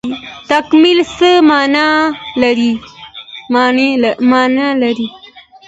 تکامل 0.49 0.97
څه 1.15 1.29
مانا 1.49 1.87
لري؟ 4.81 5.07